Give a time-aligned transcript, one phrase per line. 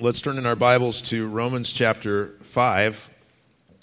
[0.00, 3.10] Let's turn in our Bibles to Romans chapter 5.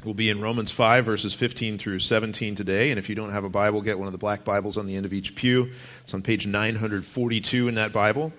[0.05, 2.89] We'll be in Romans 5, verses 15 through 17 today.
[2.89, 4.95] And if you don't have a Bible, get one of the black Bibles on the
[4.95, 5.71] end of each pew.
[6.05, 8.31] It's on page 942 in that Bible.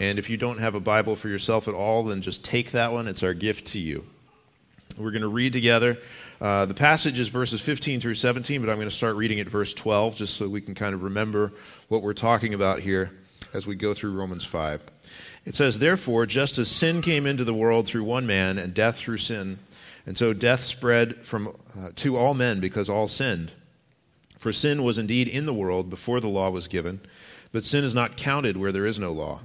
[0.00, 2.92] And if you don't have a Bible for yourself at all, then just take that
[2.92, 3.08] one.
[3.08, 4.06] It's our gift to you.
[4.96, 5.98] We're going to read together.
[6.40, 9.48] Uh, the passage is verses 15 through 17, but I'm going to start reading at
[9.48, 11.52] verse 12 just so we can kind of remember
[11.88, 13.10] what we're talking about here
[13.54, 14.82] as we go through Romans 5.
[15.44, 18.96] It says, Therefore, just as sin came into the world through one man, and death
[18.96, 19.58] through sin,
[20.06, 23.52] and so death spread from, uh, to all men because all sinned.
[24.38, 27.00] For sin was indeed in the world before the law was given,
[27.52, 29.40] but sin is not counted where there is no law.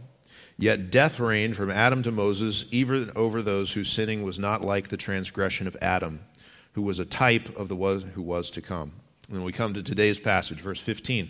[0.58, 4.89] Yet death reigned from Adam to Moses, even over those whose sinning was not like
[4.89, 6.20] the transgression of Adam,
[6.73, 8.91] who was a type of the was, who was to come.
[9.28, 11.30] And then we come to today's passage, verse 15.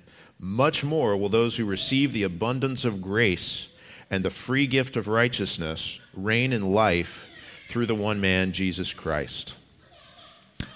[0.41, 3.69] much more will those who receive the abundance of grace
[4.09, 7.29] and the free gift of righteousness reign in life
[7.69, 9.55] through the one man, Jesus Christ.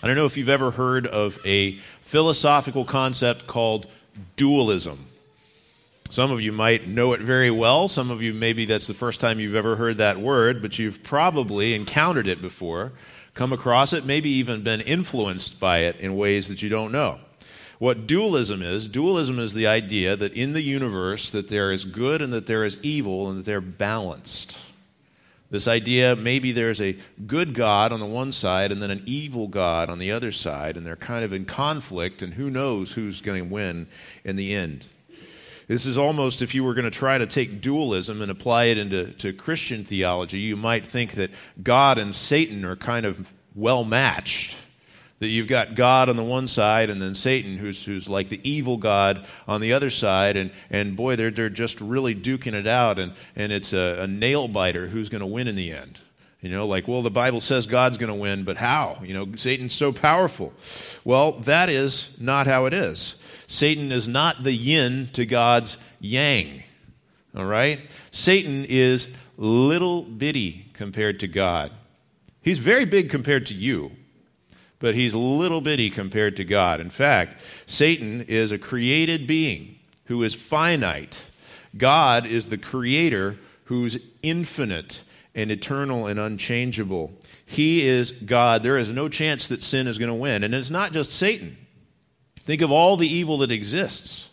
[0.04, 3.88] I don't know if you've ever heard of a philosophical concept called
[4.36, 5.08] dualism.
[6.12, 7.88] Some of you might know it very well.
[7.88, 11.02] Some of you, maybe that's the first time you've ever heard that word, but you've
[11.02, 12.92] probably encountered it before,
[13.34, 17.20] come across it, maybe even been influenced by it in ways that you don't know.
[17.78, 22.22] What dualism is, dualism is the idea that in the universe that there is good
[22.22, 24.58] and that there is evil and that they're balanced.
[25.52, 29.48] This idea maybe there's a good God on the one side and then an evil
[29.48, 33.22] God on the other side, and they're kind of in conflict, and who knows who's
[33.22, 33.88] going to win
[34.24, 34.86] in the end.
[35.68, 38.78] This is almost if you were going to try to take dualism and apply it
[38.78, 41.32] into to Christian theology, you might think that
[41.62, 44.58] God and Satan are kind of well matched
[45.20, 48.42] that you've got God on the one side and then Satan, who's, who's like the
[48.50, 50.36] evil God on the other side.
[50.36, 53.00] And, and boy, they're, they're just really duking it out.
[53.00, 56.00] And, and it's a, a nail biter who's going to win in the end.
[56.42, 59.00] You know, like, well, the Bible says God's going to win, but how?
[59.02, 60.54] You know, Satan's so powerful.
[61.04, 63.16] Well, that is not how it is.
[63.48, 66.64] Satan is not the yin to God's yang.
[67.36, 67.80] All right?
[68.12, 71.72] Satan is little bitty compared to God.
[72.42, 73.92] He's very big compared to you
[74.86, 76.80] but he's little bitty compared to God.
[76.80, 81.26] In fact, Satan is a created being who is finite.
[81.76, 85.02] God is the creator who's infinite
[85.34, 87.12] and eternal and unchangeable.
[87.48, 88.62] He is God.
[88.62, 90.44] There is no chance that sin is going to win.
[90.44, 91.58] And it's not just Satan.
[92.42, 94.30] Think of all the evil that exists.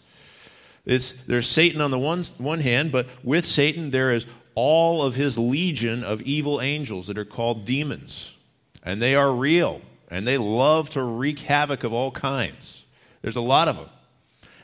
[0.85, 5.15] It's, there's Satan on the one, one hand, but with Satan, there is all of
[5.15, 8.35] his legion of evil angels that are called demons.
[8.83, 9.81] And they are real
[10.13, 12.85] and they love to wreak havoc of all kinds.
[13.23, 13.89] There's a lot of them.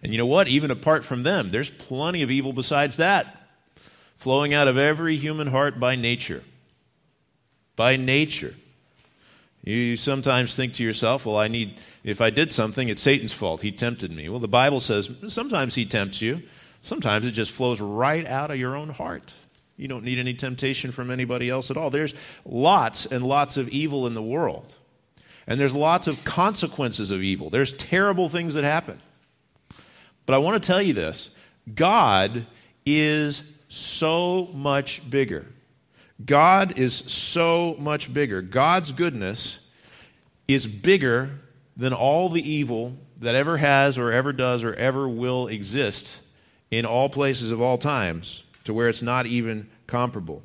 [0.02, 0.46] And you know what?
[0.46, 3.48] Even apart from them, there's plenty of evil besides that,
[4.18, 6.44] flowing out of every human heart by nature.
[7.76, 8.54] By nature.
[9.64, 13.62] You sometimes think to yourself, well, I need, if I did something, it's Satan's fault.
[13.62, 14.28] He tempted me.
[14.28, 16.42] Well, the Bible says sometimes he tempts you,
[16.82, 19.32] sometimes it just flows right out of your own heart.
[19.78, 21.88] You don't need any temptation from anybody else at all.
[21.88, 22.14] There's
[22.44, 24.74] lots and lots of evil in the world.
[25.48, 27.48] And there's lots of consequences of evil.
[27.48, 28.98] There's terrible things that happen.
[30.26, 31.30] But I want to tell you this
[31.74, 32.46] God
[32.84, 35.46] is so much bigger.
[36.24, 38.42] God is so much bigger.
[38.42, 39.60] God's goodness
[40.46, 41.30] is bigger
[41.76, 46.20] than all the evil that ever has or ever does or ever will exist
[46.70, 50.42] in all places of all times to where it's not even comparable.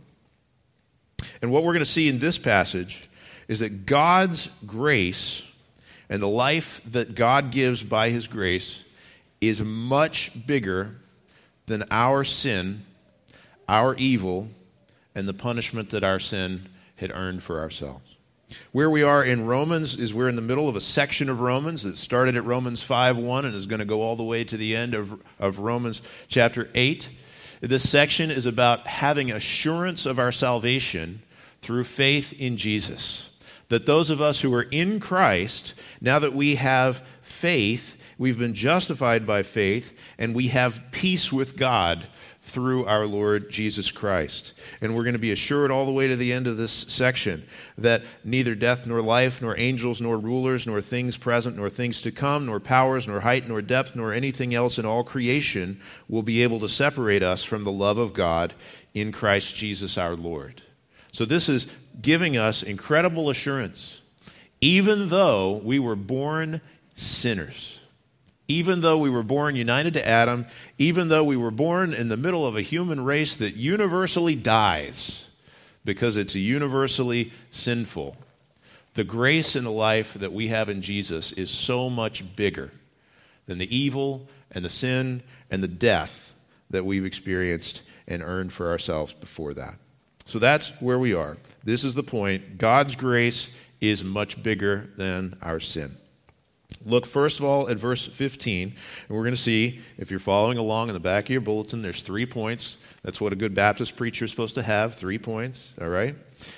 [1.42, 3.10] And what we're going to see in this passage
[3.54, 5.44] is that God's grace
[6.10, 8.82] and the life that God gives by His grace
[9.42, 10.96] is much bigger
[11.68, 12.84] than our sin,
[13.70, 14.48] our evil,
[15.14, 18.16] and the punishment that our sin had earned for ourselves.
[18.72, 21.84] Where we are in Romans is we're in the middle of a section of Romans
[21.84, 24.58] that started at Romans 5 1 and is going to go all the way to
[24.58, 27.08] the end of, of Romans chapter 8.
[27.62, 31.22] This section is about having assurance of our salvation
[31.62, 33.30] through faith in Jesus
[33.74, 38.54] that those of us who are in Christ, now that we have faith, we've been
[38.54, 42.06] justified by faith, and we have peace with God
[42.44, 44.54] through our Lord Jesus Christ.
[44.80, 47.48] And we're going to be assured all the way to the end of this section
[47.80, 52.12] that neither death nor life, nor angels, nor rulers, nor things present, nor things to
[52.12, 56.44] come, nor powers, nor height, nor depth, nor anything else in all creation will be
[56.44, 58.54] able to separate us from the love of God
[58.94, 60.62] in Christ Jesus our Lord.
[61.12, 61.68] So this is
[62.02, 64.02] giving us incredible assurance.
[64.62, 66.62] Even though we were born
[66.96, 67.82] sinners,
[68.48, 70.46] even though we were born united to Adam,
[70.78, 75.28] even though we were born in the middle of a human race that universally dies
[75.86, 78.16] because it's universally sinful,
[78.94, 82.72] the grace and the life that we have in Jesus is so much bigger
[83.48, 86.34] than the evil and the sin and the death
[86.70, 89.76] that we've experienced and earned for ourselves before that.
[90.26, 91.38] So that's where we are.
[91.64, 92.58] This is the point.
[92.58, 95.98] God's grace is much bigger than our sin.
[96.86, 98.74] Look first of all at verse 15,
[99.08, 101.82] and we're going to see, if you're following along in the back of your bulletin,
[101.82, 102.78] there's three points.
[103.04, 106.16] That's what a good Baptist preacher is supposed to have three points, all right?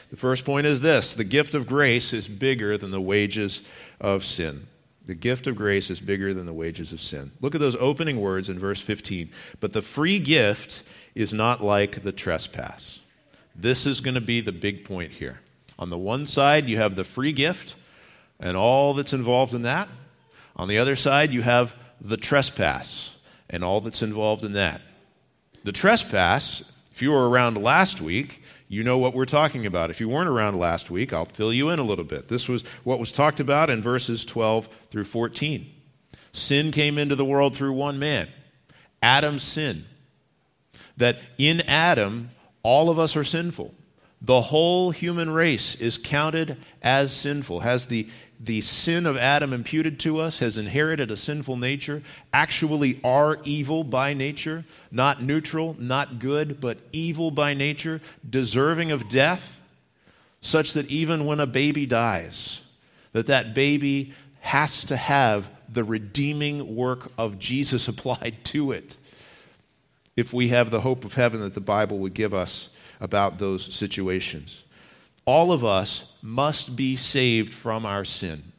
[0.10, 3.62] The first point is this the gift of grace is bigger than the wages
[4.01, 4.68] of sin.
[5.06, 7.31] The gift of grace is bigger than the wages of sin.
[7.40, 9.30] Look at those opening words in verse 15.
[9.60, 10.81] But the free gift
[11.13, 13.01] is not like the trespass.
[13.56, 15.40] This is going to be the big point here.
[15.78, 17.75] On the one side, you have the free gift
[18.40, 19.88] and all that's involved in that.
[20.56, 23.12] On the other side, you have the trespass
[23.50, 24.81] and all that's involved in that.
[25.63, 29.90] The trespass, if you were around last week, you know what we're talking about.
[29.90, 32.28] If you weren't around last week, I'll fill you in a little bit.
[32.28, 35.72] This was what was talked about in verses 12 through 14.
[36.31, 38.28] Sin came into the world through one man,
[39.01, 39.86] Adam's sin.
[40.98, 42.31] That in Adam,
[42.66, 43.72] all of us are sinful.
[44.24, 48.08] The whole human race is counted as sinful, has the
[48.40, 52.02] the sin of Adam imputed to us, has inherited a sinful nature,
[52.34, 59.08] actually are evil by nature, not neutral, not good, but evil by nature, deserving of
[59.08, 59.62] death,
[60.42, 62.62] such that even when a baby dies,
[63.14, 68.98] that that baby has to have the redeeming work of Jesus applied to it.
[70.16, 72.70] If we have the hope of heaven that the Bible would give us
[73.00, 74.64] about those situations.
[75.26, 78.52] All of us must be saved from our sin.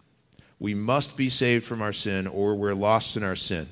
[0.58, 3.68] We must be saved from our sin, or we're lost in our sin.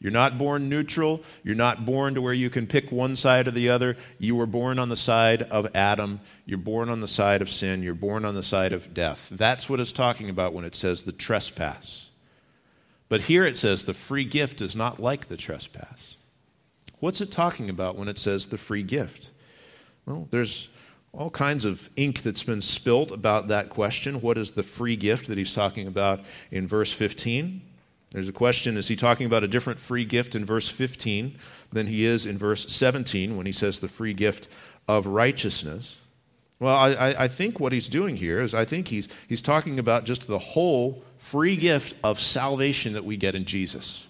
[0.00, 1.22] You're not born neutral.
[1.42, 3.96] You're not born to where you can pick one side or the other.
[4.18, 6.20] You were born on the side of Adam.
[6.46, 7.82] You're born on the side of sin.
[7.82, 9.26] You're born on the side of death.
[9.30, 12.08] That's what it's talking about when it says the trespass.
[13.08, 16.17] But here it says the free gift is not like the trespass.
[17.00, 19.30] What's it talking about when it says the free gift?
[20.06, 20.68] Well, there's
[21.12, 24.20] all kinds of ink that's been spilt about that question.
[24.20, 27.62] What is the free gift that he's talking about in verse 15?
[28.10, 31.38] There's a question is he talking about a different free gift in verse 15
[31.72, 34.48] than he is in verse 17 when he says the free gift
[34.86, 35.98] of righteousness?
[36.60, 40.04] Well, I, I think what he's doing here is I think he's, he's talking about
[40.04, 44.07] just the whole free gift of salvation that we get in Jesus.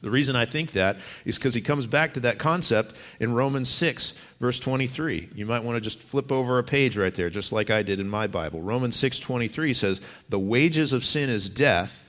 [0.00, 3.68] The reason I think that is because he comes back to that concept in Romans
[3.68, 5.30] 6, verse 23.
[5.34, 7.98] You might want to just flip over a page right there, just like I did
[7.98, 8.62] in my Bible.
[8.62, 12.08] Romans 6, 23 says, The wages of sin is death,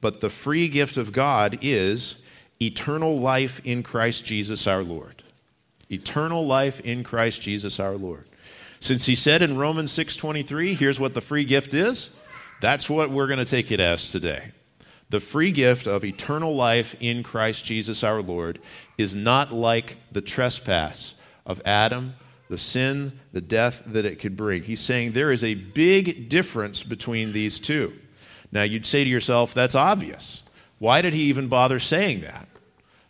[0.00, 2.20] but the free gift of God is
[2.60, 5.22] eternal life in Christ Jesus our Lord.
[5.90, 8.24] Eternal life in Christ Jesus our Lord.
[8.80, 12.10] Since he said in Romans 6:23, here's what the free gift is,
[12.60, 14.52] that's what we're going to take it as today.
[15.10, 18.58] The free gift of eternal life in Christ Jesus our Lord
[18.98, 21.14] is not like the trespass
[21.46, 22.14] of Adam,
[22.48, 24.62] the sin, the death that it could bring.
[24.62, 27.94] He's saying there is a big difference between these two.
[28.52, 30.42] Now, you'd say to yourself, that's obvious.
[30.78, 32.46] Why did he even bother saying that?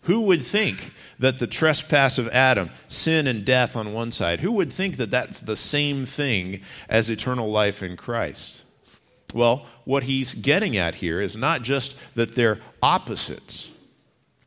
[0.03, 4.53] Who would think that the trespass of Adam, sin and death on one side, who
[4.53, 8.58] would think that that's the same thing as eternal life in Christ?
[9.35, 13.71] Well, what he's getting at here is not just that they're opposites.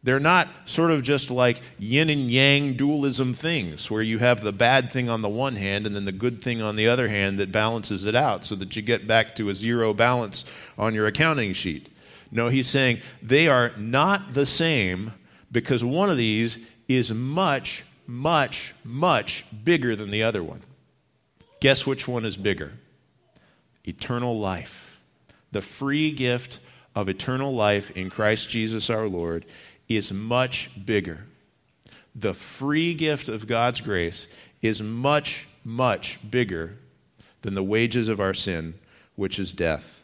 [0.03, 4.51] They're not sort of just like yin and yang dualism things where you have the
[4.51, 7.37] bad thing on the one hand and then the good thing on the other hand
[7.37, 10.43] that balances it out so that you get back to a zero balance
[10.77, 11.89] on your accounting sheet.
[12.31, 15.13] No, he's saying they are not the same
[15.51, 16.57] because one of these
[16.87, 20.61] is much, much, much bigger than the other one.
[21.59, 22.71] Guess which one is bigger?
[23.85, 24.99] Eternal life.
[25.51, 26.59] The free gift
[26.95, 29.45] of eternal life in Christ Jesus our Lord
[29.87, 31.25] is much bigger.
[32.15, 34.27] The free gift of God's grace
[34.61, 36.77] is much, much bigger
[37.41, 38.75] than the wages of our sin,
[39.15, 40.03] which is death.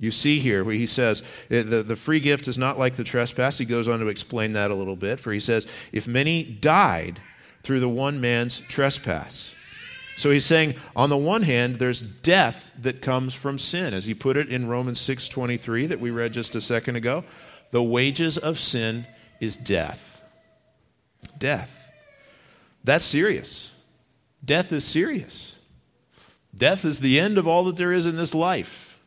[0.00, 3.04] You see here where he says eh, the, the free gift is not like the
[3.04, 3.58] trespass.
[3.58, 7.20] He goes on to explain that a little bit, for he says, if many died
[7.62, 9.54] through the one man's trespass.
[10.18, 14.14] So he's saying, on the one hand, there's death that comes from sin, as he
[14.14, 17.22] put it in Romans 6.23 that we read just a second ago.
[17.70, 19.06] The wages of sin
[19.40, 20.20] is death.
[21.38, 21.92] Death.
[22.82, 23.70] That's serious.
[24.44, 25.56] Death is serious.
[26.52, 28.98] Death is the end of all that there is in this life.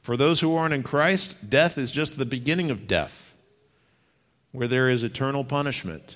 [0.00, 3.34] For those who aren't in Christ, death is just the beginning of death,
[4.52, 6.14] where there is eternal punishment,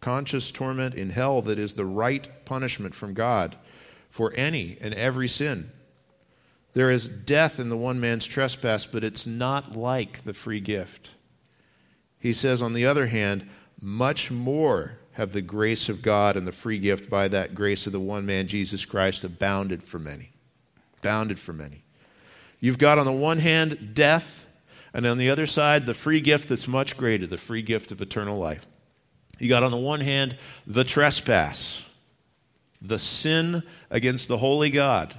[0.00, 3.56] conscious torment in hell that is the right punishment from God
[4.14, 5.68] for any and every sin.
[6.74, 11.10] There is death in the one man's trespass, but it's not like the free gift.
[12.20, 16.52] He says, on the other hand, much more have the grace of God and the
[16.52, 20.30] free gift by that grace of the one man, Jesus Christ, abounded for many.
[20.98, 21.82] Abounded for many.
[22.60, 24.46] You've got on the one hand death,
[24.92, 28.00] and on the other side, the free gift that's much greater, the free gift of
[28.00, 28.64] eternal life.
[29.40, 30.36] You got on the one hand
[30.68, 31.84] the trespass,
[32.84, 35.14] the sin against the holy God.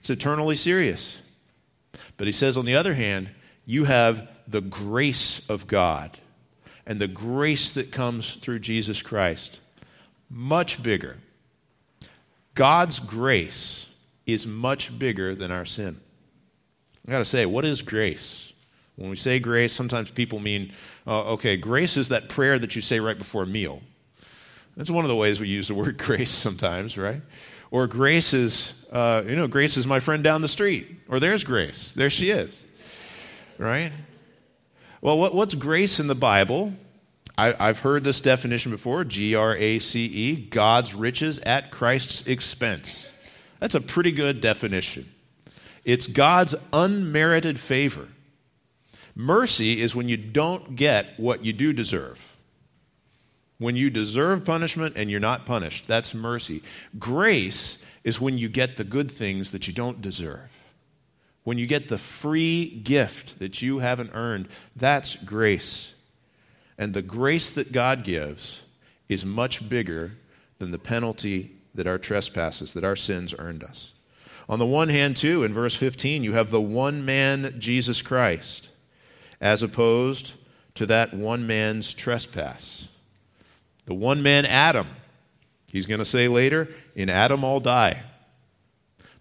[0.00, 1.20] It's eternally serious.
[2.16, 3.30] But he says, on the other hand,
[3.66, 6.16] you have the grace of God
[6.86, 9.60] and the grace that comes through Jesus Christ.
[10.30, 11.16] Much bigger.
[12.54, 13.86] God's grace
[14.24, 16.00] is much bigger than our sin.
[17.06, 18.52] I got to say, what is grace?
[18.94, 20.72] When we say grace, sometimes people mean,
[21.06, 23.82] uh, okay, grace is that prayer that you say right before a meal.
[24.76, 27.22] That's one of the ways we use the word grace sometimes, right?
[27.70, 30.86] Or grace is, uh, you know, grace is my friend down the street.
[31.08, 31.92] Or there's grace.
[31.92, 32.64] There she is,
[33.58, 33.92] right?
[35.00, 36.74] Well, what, what's grace in the Bible?
[37.36, 42.26] I, have heard this definition before G R A C E, God's riches at Christ's
[42.26, 43.10] expense.
[43.58, 45.10] That's a pretty good definition.
[45.84, 48.08] It's God's unmerited favor.
[49.14, 52.31] Mercy is when you don't get what you do deserve.
[53.62, 56.64] When you deserve punishment and you're not punished, that's mercy.
[56.98, 60.50] Grace is when you get the good things that you don't deserve.
[61.44, 65.92] When you get the free gift that you haven't earned, that's grace.
[66.76, 68.62] And the grace that God gives
[69.08, 70.14] is much bigger
[70.58, 73.92] than the penalty that our trespasses, that our sins earned us.
[74.48, 78.70] On the one hand, too, in verse 15, you have the one man, Jesus Christ,
[79.40, 80.32] as opposed
[80.74, 82.88] to that one man's trespass.
[83.92, 84.86] The one man, Adam.
[85.70, 88.04] He's going to say later, in Adam all die.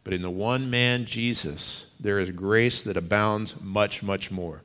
[0.06, 4.62] But in the one man, Jesus, there is grace that abounds much, much more.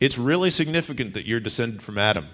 [0.00, 2.28] It's really significant that you're descended from Adam.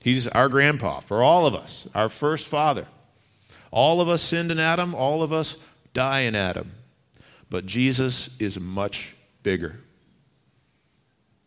[0.00, 2.86] He's our grandpa for all of us, our first father.
[3.72, 5.56] All of us sinned in Adam, all of us
[5.92, 6.70] die in Adam.
[7.50, 9.80] But Jesus is much bigger.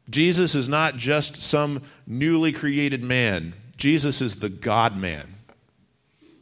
[0.09, 5.35] Jesus is not just some newly created man, Jesus is the God man.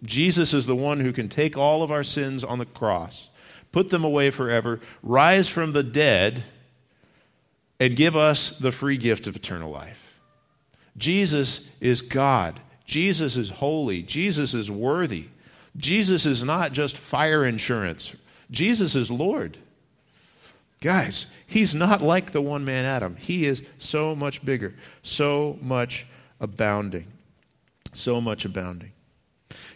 [0.03, 3.29] Jesus is the one who can take all of our sins on the cross,
[3.71, 6.43] put them away forever, rise from the dead,
[7.79, 10.19] and give us the free gift of eternal life.
[10.97, 12.59] Jesus is God.
[12.85, 14.01] Jesus is holy.
[14.01, 15.25] Jesus is worthy.
[15.75, 18.15] Jesus is not just fire insurance.
[18.49, 19.59] Jesus is Lord.
[20.81, 23.15] Guys, he's not like the one man Adam.
[23.15, 26.07] He is so much bigger, so much
[26.39, 27.05] abounding.
[27.97, 28.91] So much abounding.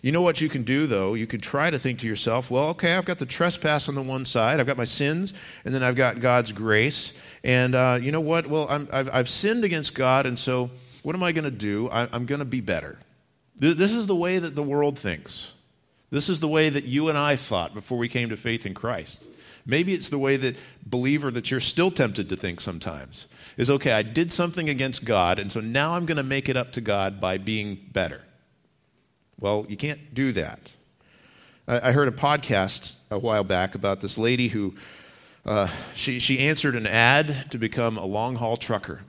[0.01, 1.13] You know what you can do, though?
[1.13, 4.01] You can try to think to yourself, well, okay, I've got the trespass on the
[4.01, 5.33] one side, I've got my sins,
[5.65, 7.13] and then I've got God's grace.
[7.43, 8.47] And uh, you know what?
[8.47, 10.69] Well, i have sinned against God, and so
[11.03, 11.89] what am I going to do?
[11.89, 12.97] I, I'm going to be better.
[13.57, 15.53] This is the way that the world thinks.
[16.09, 18.73] This is the way that you and I thought before we came to faith in
[18.73, 19.23] Christ.
[19.65, 23.27] Maybe it's the way that believer that you're still tempted to think sometimes
[23.57, 26.57] is okay, I did something against God, and so now I'm going to make it
[26.57, 28.21] up to God by being better.
[29.39, 30.59] Well, you can't do that.
[31.67, 34.75] I, I heard a podcast a while back about this lady who
[35.45, 39.01] uh, she, she answered an ad to become a long haul trucker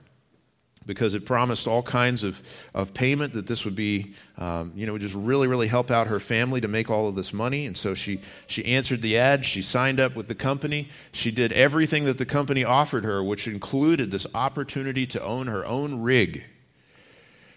[0.85, 2.41] because it promised all kinds of,
[2.73, 6.19] of payment that this would be, um, you know, just really, really help out her
[6.19, 7.65] family to make all of this money.
[7.65, 9.45] And so she, she answered the ad.
[9.45, 10.89] She signed up with the company.
[11.11, 15.65] She did everything that the company offered her, which included this opportunity to own her
[15.65, 16.43] own rig.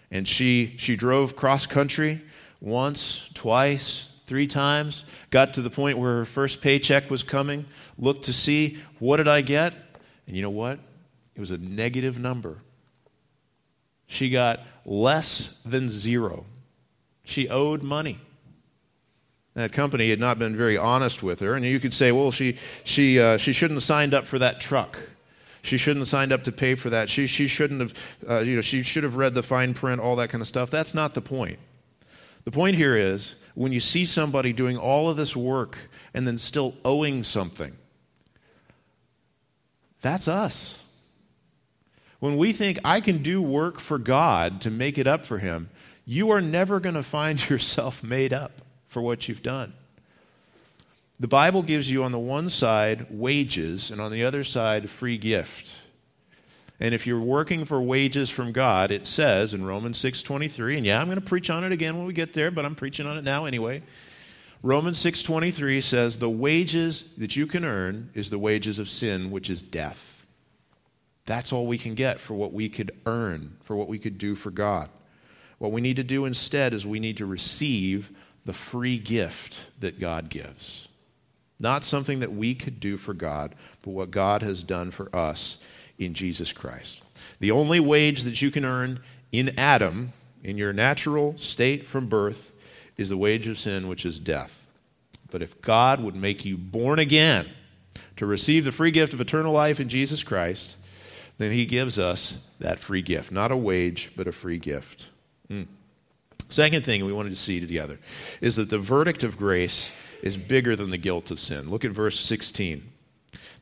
[0.09, 2.21] And she, she drove cross country
[2.61, 7.65] once, twice, three times, got to the point where her first paycheck was coming,
[7.97, 9.73] looked to see what did I get?
[10.27, 10.79] And you know what?
[11.35, 12.57] It was a negative number.
[14.07, 16.45] She got less than zero.
[17.23, 18.19] She owed money.
[19.53, 21.53] That company had not been very honest with her.
[21.53, 24.61] And you could say, well, she, she, uh, she shouldn't have signed up for that
[24.61, 24.97] truck.
[25.61, 27.09] She shouldn't have signed up to pay for that.
[27.09, 27.93] She, she shouldn't have,
[28.29, 30.69] uh, you know, she should have read the fine print, all that kind of stuff.
[30.69, 31.59] That's not the point.
[32.45, 35.77] The point here is when you see somebody doing all of this work
[36.13, 37.75] and then still owing something,
[40.01, 40.79] that's us.
[42.19, 45.69] When we think I can do work for God to make it up for Him,
[46.05, 49.73] you are never going to find yourself made up for what you've done.
[51.19, 55.17] The Bible gives you on the one side wages and on the other side free
[55.17, 55.75] gift.
[56.79, 61.01] And if you're working for wages from God, it says in Romans 6:23, and yeah,
[61.01, 63.17] I'm going to preach on it again when we get there, but I'm preaching on
[63.17, 63.81] it now anyway.
[64.61, 69.49] Romans 6:23 says the wages that you can earn is the wages of sin, which
[69.49, 70.16] is death.
[71.27, 74.33] That's all we can get for what we could earn, for what we could do
[74.33, 74.89] for God.
[75.59, 78.11] What we need to do instead is we need to receive
[78.45, 80.87] the free gift that God gives.
[81.59, 85.57] Not something that we could do for God, but what God has done for us
[85.99, 87.03] in Jesus Christ.
[87.39, 92.51] The only wage that you can earn in Adam, in your natural state from birth,
[92.95, 94.65] is the wage of sin, which is death.
[95.29, 97.47] But if God would make you born again
[98.15, 100.77] to receive the free gift of eternal life in Jesus Christ,
[101.37, 103.31] then He gives us that free gift.
[103.31, 105.09] Not a wage, but a free gift.
[105.49, 105.67] Mm.
[106.49, 107.99] Second thing we wanted to see together
[108.41, 109.91] is that the verdict of grace
[110.23, 111.69] is bigger than the guilt of sin.
[111.69, 112.89] Look at verse 16.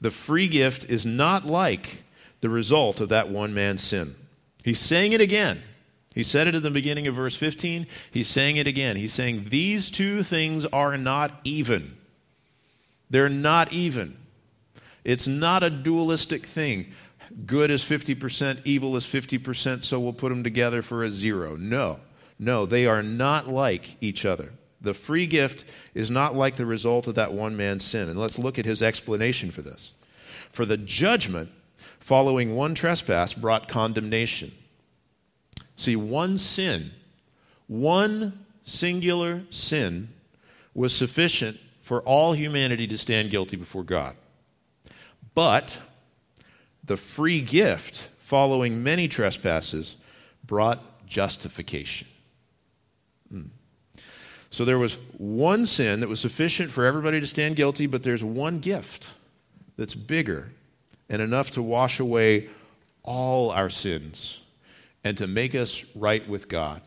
[0.02, 2.04] The free gift is not like
[2.42, 4.16] the result of that one man's sin.
[4.64, 5.62] He's saying it again.
[6.14, 7.88] He said it at the beginning of verse 15.
[8.12, 8.96] He's saying it again.
[8.96, 11.98] He's saying these two things are not even.
[13.10, 14.18] They're not even.
[15.04, 16.94] It's not a dualistic thing.
[17.46, 21.56] Good is 50%, evil is 50%, so we'll put them together for a zero.
[21.56, 22.00] No.
[22.40, 24.54] No, they are not like each other.
[24.82, 28.08] The free gift is not like the result of that one man's sin.
[28.08, 29.94] And let's look at his explanation for this.
[30.52, 31.50] For the judgment
[32.00, 34.52] following one trespass brought condemnation.
[35.76, 36.92] See, one sin,
[37.68, 40.10] one singular sin,
[40.74, 44.16] was sufficient for all humanity to stand guilty before God.
[45.34, 45.80] But
[46.86, 49.96] the free gift following many trespasses
[50.46, 52.08] brought justification.
[53.30, 53.44] Hmm.
[54.50, 58.24] So there was one sin that was sufficient for everybody to stand guilty, but there's
[58.24, 59.08] one gift
[59.78, 60.52] that's bigger
[61.10, 62.50] and enough to wash away
[63.04, 64.42] all our sins
[65.04, 66.82] and to make us right with God.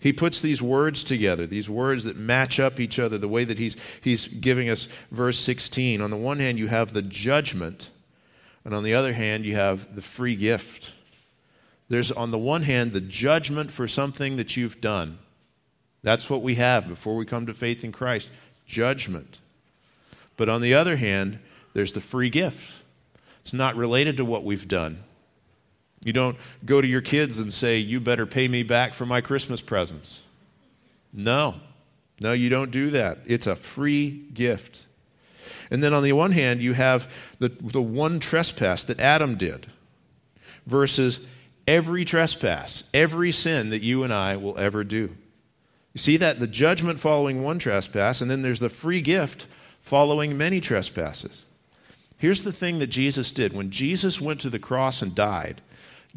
[0.00, 3.58] He puts these words together, these words that match up each other, the way that
[3.58, 6.00] he's, he's giving us verse 16.
[6.00, 7.90] On the one hand, you have the judgment,
[8.64, 10.92] and on the other hand, you have the free gift.
[11.88, 15.18] There's, on the one hand, the judgment for something that you've done.
[16.02, 18.30] That's what we have before we come to faith in Christ
[18.66, 19.40] judgment.
[20.36, 21.38] But on the other hand,
[21.74, 22.82] there's the free gift.
[23.42, 25.02] It's not related to what we've done.
[26.02, 29.20] You don't go to your kids and say, You better pay me back for my
[29.20, 30.22] Christmas presents.
[31.12, 31.56] No,
[32.20, 33.18] no, you don't do that.
[33.26, 34.84] It's a free gift.
[35.70, 39.68] And then on the one hand, you have the, the one trespass that Adam did
[40.66, 41.26] versus
[41.66, 45.16] every trespass, every sin that you and I will ever do.
[45.92, 46.40] You see that?
[46.40, 49.46] The judgment following one trespass, and then there's the free gift
[49.80, 51.44] following many trespasses.
[52.18, 53.52] Here's the thing that Jesus did.
[53.52, 55.62] When Jesus went to the cross and died,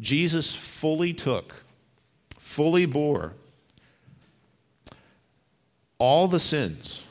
[0.00, 1.62] Jesus fully took,
[2.38, 3.32] fully bore
[5.98, 7.04] all the sins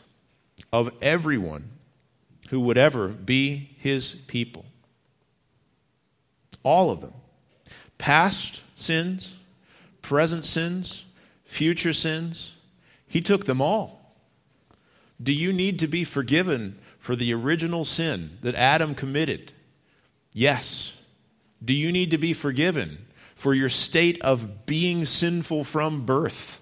[0.71, 1.69] of everyone
[2.53, 4.63] who would ever be his people.
[6.61, 7.13] All of them.
[7.97, 9.33] Past sins,
[10.03, 11.03] present sins,
[11.45, 12.53] future sins.
[13.07, 14.13] He took them all.
[15.19, 19.51] Do you need to be forgiven for the original sin that Adam committed?
[20.31, 20.93] Yes.
[21.65, 26.61] Do you need to be forgiven for your state of being sinful from birth,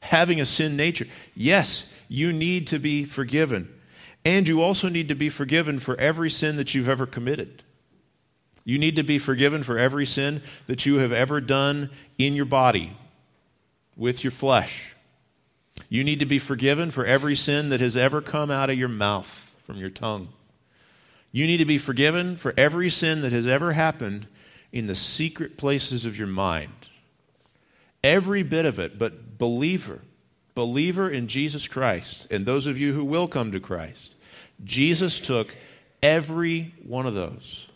[0.00, 1.06] having a sin nature?
[1.36, 3.72] Yes, you need to be forgiven.
[4.24, 7.62] And you also need to be forgiven for every sin that you've ever committed.
[8.64, 12.44] You need to be forgiven for every sin that you have ever done in your
[12.44, 12.96] body,
[13.96, 14.94] with your flesh.
[15.88, 18.88] You need to be forgiven for every sin that has ever come out of your
[18.88, 20.28] mouth, from your tongue.
[21.32, 24.26] You need to be forgiven for every sin that has ever happened
[24.70, 26.88] in the secret places of your mind.
[28.04, 30.00] Every bit of it, but believer,
[30.54, 34.14] believer in Jesus Christ, and those of you who will come to Christ,
[34.64, 35.56] Jesus took
[36.02, 37.68] every one of those.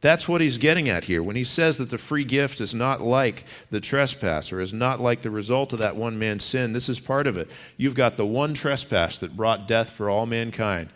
[0.00, 1.22] That's what he's getting at here.
[1.22, 5.00] When he says that the free gift is not like the trespass or is not
[5.00, 7.48] like the result of that one man's sin, this is part of it.
[7.78, 10.90] You've got the one trespass that brought death for all mankind,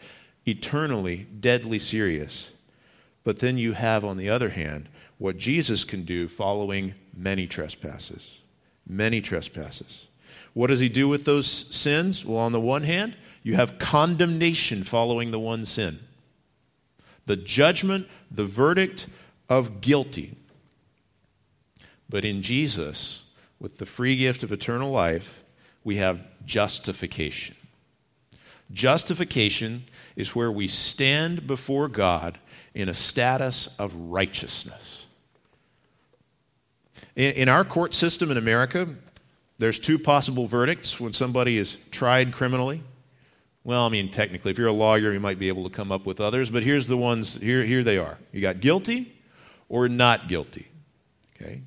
[0.47, 2.51] eternally, deadly serious.
[3.25, 8.41] But then you have, on the other hand, what Jesus can do following many trespasses.
[8.87, 10.08] Many trespasses.
[10.59, 12.25] What does he do with those sins?
[12.25, 16.01] Well, on the one hand, you have condemnation following the one sin
[17.27, 19.07] the judgment, the verdict
[19.49, 20.35] of guilty.
[22.11, 23.23] But in Jesus,
[23.61, 25.45] with the free gift of eternal life,
[25.85, 27.55] we have justification.
[28.73, 29.85] Justification
[30.17, 32.37] is where we stand before God
[32.75, 35.07] in a status of righteousness.
[37.15, 38.89] In, our court system in America,
[39.59, 42.83] there's two possible verdicts when somebody is tried criminally.
[43.65, 46.07] Well, I mean, technically, if you're a lawyer, you might be able to come up
[46.07, 48.17] with others, but here's the ones, here, here they are.
[48.33, 49.13] You got guilty
[49.69, 50.69] or not guilty.
[51.37, 51.61] Okay?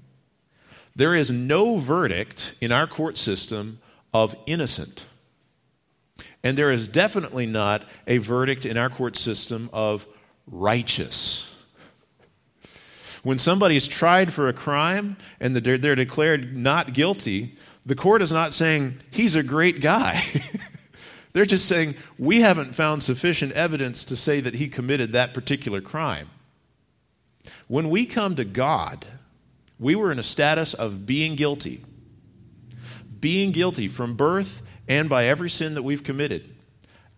[0.95, 3.80] There is no verdict in our court system
[4.13, 5.06] of innocent.
[6.43, 10.08] And there is definitely not a verdict in our court system of
[10.47, 11.54] righteous.
[13.23, 18.22] When somebody is tried for a crime and they're, they're declared not guilty, the court
[18.22, 20.24] is not saying, he's a great guy.
[21.34, 25.82] They're just saying, we haven't found sufficient evidence to say that he committed that particular
[25.82, 26.30] crime.
[27.67, 29.08] When we come to God,
[29.80, 31.84] we were in a status of being guilty.
[33.20, 36.54] Being guilty from birth and by every sin that we've committed.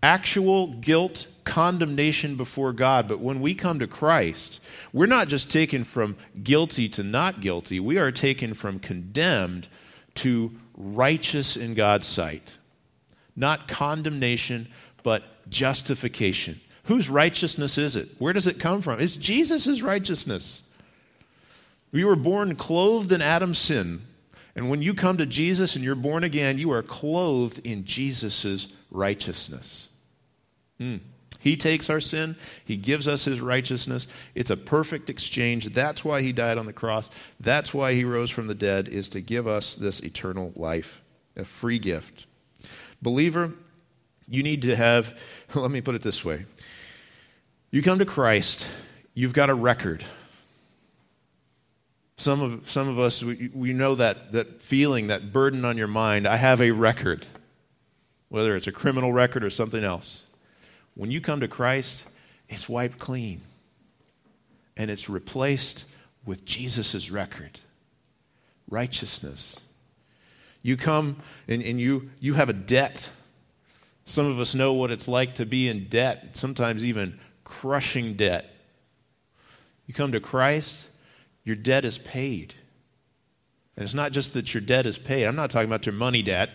[0.02, 3.08] Actual guilt, condemnation before God.
[3.08, 4.60] But when we come to Christ,
[4.92, 9.68] we're not just taken from guilty to not guilty, we are taken from condemned
[10.16, 12.58] to righteous in God's sight.
[13.36, 14.68] Not condemnation,
[15.02, 16.60] but justification.
[16.86, 18.10] Whose righteousness is it?
[18.20, 19.00] Where does it come from?
[19.00, 20.64] It's Jesus' righteousness.
[21.92, 24.02] We were born clothed in Adam's sin.
[24.56, 28.68] And when you come to Jesus and you're born again, you are clothed in Jesus'
[28.92, 29.90] righteousness.
[30.80, 31.00] Mm.
[31.44, 34.08] He takes our sin, He gives us His righteousness.
[34.34, 35.74] It's a perfect exchange.
[35.74, 37.10] That's why He died on the cross.
[37.38, 41.02] That's why He rose from the dead, is to give us this eternal life,
[41.36, 42.28] a free gift.
[43.02, 43.52] Believer,
[44.30, 45.20] you need to have,
[45.54, 46.46] let me put it this way.
[47.72, 48.66] You come to Christ,
[49.14, 50.02] you've got a record.
[52.16, 55.88] Some of, some of us, we, we know that, that feeling, that burden on your
[55.88, 56.26] mind.
[56.26, 57.28] I have a record,
[58.30, 60.23] whether it's a criminal record or something else.
[60.96, 62.06] When you come to Christ,
[62.50, 63.42] it's wiped clean
[64.78, 65.86] and it's replaced
[66.26, 67.60] with Jesus' record
[68.70, 69.60] righteousness.
[70.62, 73.12] You come and, and you, you have a debt.
[74.06, 78.50] Some of us know what it's like to be in debt, sometimes even crushing debt.
[79.86, 80.90] You come to Christ,
[81.44, 82.54] your debt is paid.
[83.76, 85.26] And it's not just that your debt is paid.
[85.26, 86.54] I'm not talking about your money debt.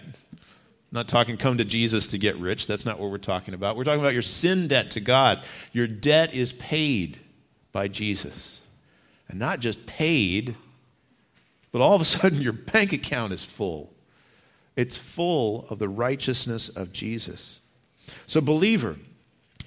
[0.90, 2.66] I'm not talking come to Jesus to get rich.
[2.66, 3.76] That's not what we're talking about.
[3.76, 5.44] We're talking about your sin debt to God.
[5.72, 7.18] Your debt is paid
[7.72, 8.62] by Jesus.
[9.28, 10.56] And not just paid,
[11.72, 13.92] but all of a sudden your bank account is full.
[14.76, 17.60] It's full of the righteousness of Jesus.
[18.24, 18.96] So, believer,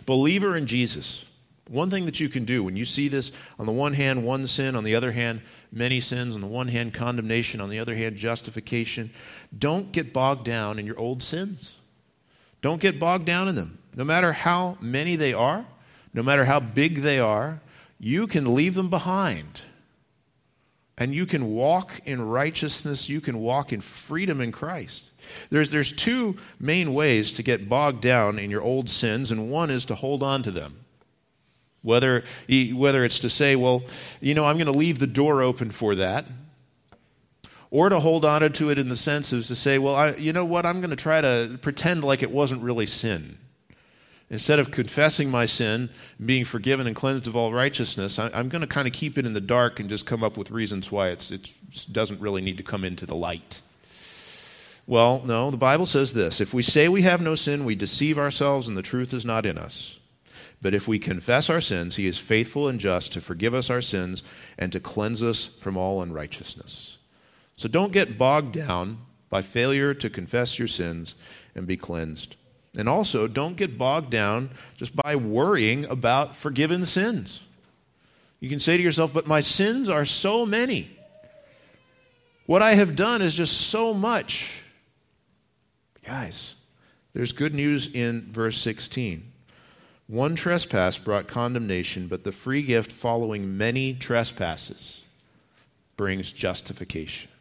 [0.07, 1.25] believer in Jesus,
[1.67, 4.47] one thing that you can do when you see this on the one hand, one
[4.47, 7.95] sin, on the other hand, many sins, on the one hand, condemnation, on the other
[7.95, 9.12] hand, justification,
[9.57, 11.77] don't get bogged down in your old sins.
[12.62, 13.79] Don't get bogged down in them.
[13.95, 15.65] No matter how many they are,
[16.13, 17.62] no matter how big they are,
[17.99, 19.62] you can leave them behind
[20.97, 25.05] and you can walk in righteousness, you can walk in freedom in Christ.
[25.49, 29.71] There's, there's two main ways to get bogged down in your old sins, and one
[29.71, 30.80] is to hold on to them.
[31.83, 32.23] Whether,
[32.73, 33.83] whether it's to say, well,
[34.19, 36.25] you know, I'm going to leave the door open for that,
[37.71, 40.33] or to hold on to it in the sense of to say, well, I, you
[40.33, 43.37] know what, I'm going to try to pretend like it wasn't really sin.
[44.29, 45.89] Instead of confessing my sin,
[46.23, 49.25] being forgiven and cleansed of all righteousness, I, am going to kind of keep it
[49.25, 51.53] in the dark and just come up with reasons why it
[51.91, 53.61] doesn't really need to come into the light.
[54.87, 58.17] Well, no, the Bible says this If we say we have no sin, we deceive
[58.17, 59.99] ourselves and the truth is not in us.
[60.62, 63.82] But if we confess our sins, he is faithful and just to forgive us our
[63.82, 64.24] sins
[64.58, 66.97] and to cleanse us from all unrighteousness.
[67.56, 71.15] So don't get bogged down by failure to confess your sins
[71.56, 72.36] and be cleansed.
[72.76, 77.41] And also, don't get bogged down just by worrying about forgiven sins.
[78.39, 80.89] You can say to yourself, but my sins are so many.
[82.45, 84.62] What I have done is just so much.
[86.06, 86.56] Guys,
[87.13, 89.30] there's good news in verse 16.
[90.12, 95.04] One trespass brought condemnation, but the free gift following many trespasses
[95.95, 97.32] brings justification.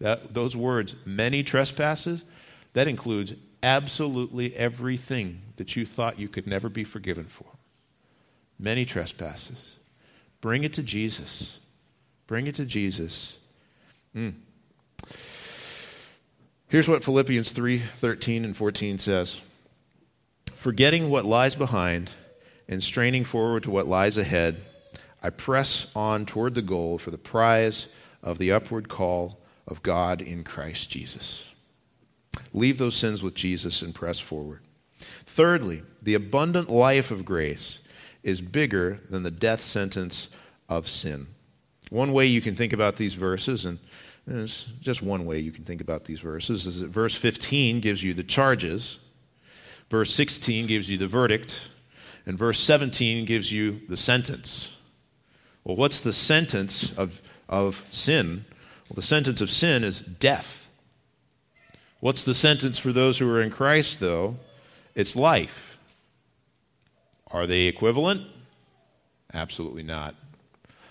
[0.00, 2.24] That, those words, many trespasses,
[2.72, 7.44] that includes absolutely everything that you thought you could never be forgiven for.
[8.58, 9.74] Many trespasses.
[10.40, 11.58] Bring it to Jesus.
[12.26, 13.36] Bring it to Jesus.
[14.16, 14.32] Mm.
[16.68, 19.42] Here's what Philippians 3 13 and 14 says
[20.62, 22.08] Forgetting what lies behind
[22.68, 24.54] and straining forward to what lies ahead,
[25.20, 27.88] I press on toward the goal for the prize
[28.22, 31.46] of the upward call of God in Christ Jesus.
[32.54, 34.60] Leave those sins with Jesus and press forward.
[35.26, 37.80] Thirdly, the abundant life of grace
[38.22, 40.28] is bigger than the death sentence
[40.68, 41.26] of sin.
[41.90, 43.80] One way you can think about these verses, and
[44.28, 48.04] it's just one way you can think about these verses, is that verse 15 gives
[48.04, 49.00] you the charges,
[49.92, 51.68] verse 16 gives you the verdict,
[52.24, 54.74] and verse 17 gives you the sentence.
[55.64, 58.46] Well, what's the sentence of, of sin?
[58.88, 60.70] Well, the sentence of sin is death.
[62.00, 64.36] What's the sentence for those who are in Christ, though?
[64.94, 65.76] It's life.
[67.30, 68.22] Are they equivalent?
[69.34, 70.14] Absolutely not.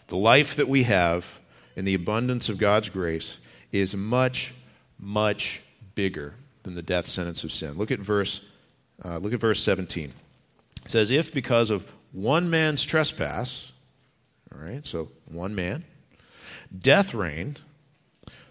[0.09, 1.39] The life that we have
[1.75, 3.39] in the abundance of God's grace
[3.71, 4.53] is much,
[4.99, 5.63] much
[5.95, 7.79] bigger than the death sentence of sin.
[7.79, 8.41] Look at verse,
[9.03, 10.11] uh, look at verse 17.
[10.85, 13.71] It says, If because of one man's trespass,
[14.53, 15.85] all right, so one man,
[16.77, 17.61] death reigned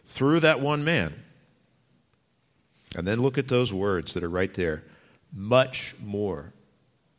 [0.06, 1.14] through that one man.
[2.96, 4.82] And then look at those words that are right there
[5.32, 6.52] much more.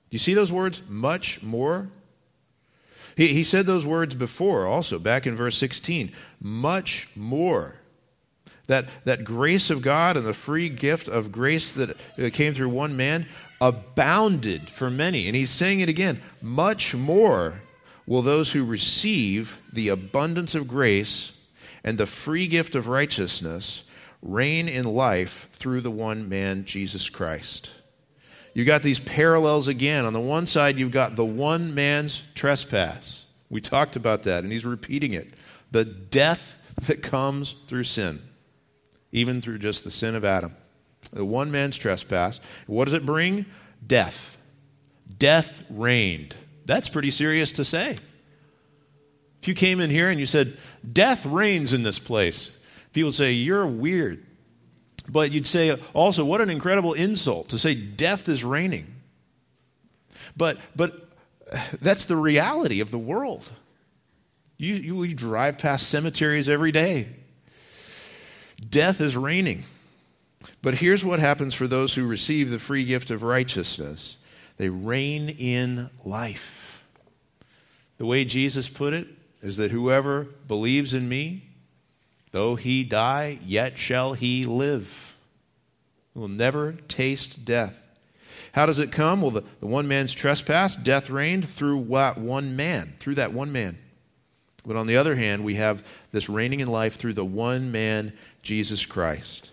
[0.10, 0.82] Do you see those words?
[0.90, 1.90] Much more.
[3.16, 6.12] He, he said those words before also, back in verse 16.
[6.42, 7.76] Much more.
[8.72, 11.98] That, that grace of God and the free gift of grace that
[12.32, 13.26] came through one man
[13.60, 15.28] abounded for many.
[15.28, 17.62] And he's saying it again much more
[18.08, 21.34] will those who receive the abundance of grace
[21.84, 23.84] and the free gift of righteousness
[24.22, 27.72] reign in life through the one man, Jesus Christ.
[28.54, 30.06] You got these parallels again.
[30.06, 33.26] On the one side, you've got the one man's trespass.
[33.50, 35.34] We talked about that, and he's repeating it.
[35.72, 36.58] The death
[36.88, 38.22] that comes through sin,
[39.12, 40.56] even through just the sin of Adam.
[41.12, 42.40] The one man's trespass.
[42.68, 43.46] What does it bring?
[43.86, 44.38] Death.
[45.18, 46.36] Death reigned.
[46.66, 47.98] That's pretty serious to say.
[49.42, 50.58] If you came in here and you said,
[50.92, 52.52] Death reigns in this place,
[52.94, 54.26] people say, You're weird.
[55.10, 58.96] But you'd say also, What an incredible insult to say death is reigning.
[60.38, 61.10] But, but
[61.82, 63.52] that's the reality of the world.
[64.58, 67.08] You, you, you drive past cemeteries every day.
[68.72, 69.66] Death is reigning.
[70.64, 74.18] But here's what happens for those who receive the free gift of righteousness
[74.58, 76.84] they reign in life.
[77.98, 79.08] The way Jesus put it,
[79.42, 81.44] is that whoever believes in me,
[82.32, 85.16] though he die, yet shall he live.
[86.14, 87.88] Will never taste death.
[88.54, 89.22] How does it come?
[89.22, 92.18] Well, the, the one man's trespass, death reigned through what?
[92.18, 93.78] One man, through that one man.
[94.66, 98.14] But on the other hand, we have this reigning in life through the one man,
[98.42, 99.52] Jesus Christ.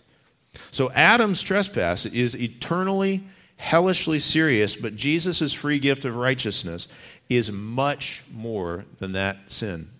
[0.70, 3.22] So Adam's trespass is eternally,
[3.57, 6.88] hellishly serious, but Jesus' free gift of righteousness
[7.29, 9.90] is much more than that sin.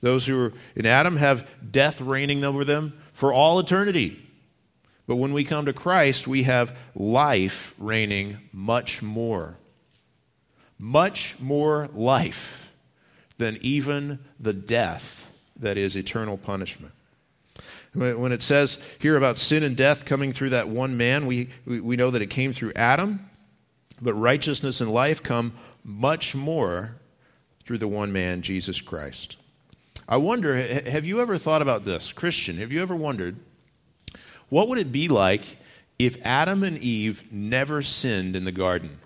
[0.00, 4.20] Those who are in Adam have death reigning over them for all eternity.
[5.06, 9.56] But when we come to Christ, we have life reigning much more.
[10.78, 12.72] Much more life
[13.38, 16.92] than even the death that is eternal punishment.
[17.94, 21.96] When it says here about sin and death coming through that one man, we, we
[21.96, 23.28] know that it came through Adam,
[24.02, 25.52] but righteousness and life come
[25.84, 26.96] much more
[27.64, 29.36] through the one man, Jesus Christ.
[30.08, 32.12] I wonder, have you ever thought about this?
[32.12, 33.36] Christian, have you ever wondered
[34.48, 35.58] what would it be like
[35.98, 38.98] if Adam and Eve never sinned in the garden?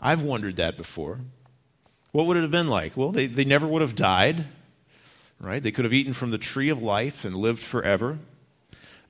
[0.00, 1.20] I've wondered that before.
[2.12, 2.96] What would it have been like?
[2.96, 4.46] Well, they, they never would have died,
[5.40, 5.62] right?
[5.62, 8.18] They could have eaten from the tree of life and lived forever.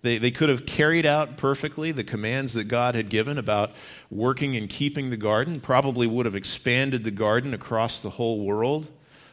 [0.03, 3.73] They, they could have carried out perfectly the commands that God had given about
[4.11, 8.89] working and keeping the garden, probably would have expanded the garden across the whole world.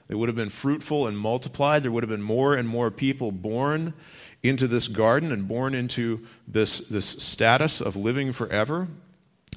[0.07, 1.83] They would have been fruitful and multiplied.
[1.83, 3.93] There would have been more and more people born
[4.41, 8.87] into this garden and born into this, this status of living forever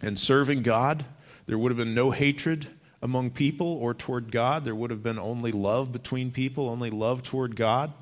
[0.02, 1.04] and serving God.
[1.46, 2.68] There would have been no hatred
[3.02, 4.64] among people or toward God.
[4.64, 7.92] There would have been only love between people, only love toward God.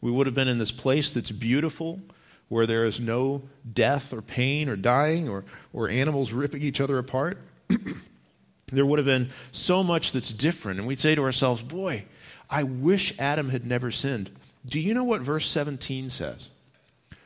[0.00, 2.00] We would have been in this place that's beautiful
[2.48, 3.42] where there is no
[3.72, 7.38] death or pain or dying or, or animals ripping each other apart.
[8.72, 10.78] there would have been so much that's different.
[10.78, 12.04] And we'd say to ourselves, boy,
[12.50, 14.30] I wish Adam had never sinned.
[14.66, 16.50] Do you know what verse 17 says?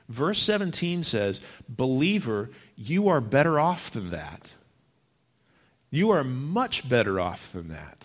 [0.08, 4.54] Verse 17 says, Believer, you are better off than that.
[5.90, 8.04] You are much better off than that.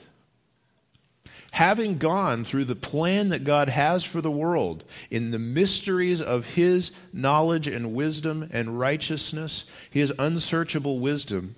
[1.51, 6.47] Having gone through the plan that God has for the world in the mysteries of
[6.55, 11.55] His knowledge and wisdom and righteousness, His unsearchable wisdom,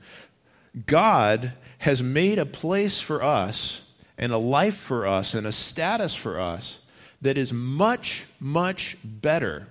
[0.86, 3.82] God has made a place for us
[4.18, 6.80] and a life for us and a status for us
[7.22, 9.68] that is much, much better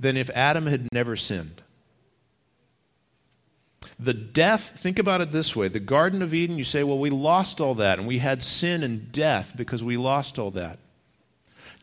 [0.00, 1.62] than if Adam had never sinned.
[4.00, 7.10] The death, think about it this way the Garden of Eden, you say, well, we
[7.10, 10.78] lost all that, and we had sin and death because we lost all that.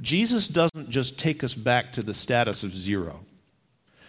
[0.02, 3.22] Jesus doesn't just take us back to the status of zero,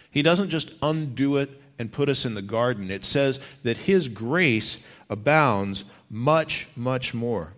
[0.09, 2.89] He doesn't just undo it and put us in the garden.
[2.89, 7.53] It says that His grace abounds much, much more.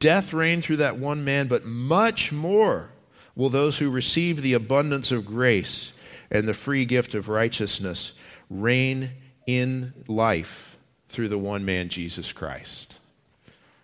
[0.00, 2.90] Death reigned through that one man, but much more
[3.34, 5.92] will those who receive the abundance of grace
[6.30, 8.12] and the free gift of righteousness
[8.50, 9.10] reign
[9.46, 10.76] in life
[11.08, 12.98] through the one man, Jesus Christ.